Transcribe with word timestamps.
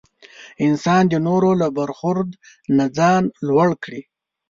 انسان 0.67 1.03
د 1.09 1.13
نورو 1.27 1.51
له 1.61 1.67
برخورد 1.77 2.29
نه 2.77 2.85
ځان 2.97 3.23
لوړ 3.47 3.69
کړي. 3.83 4.01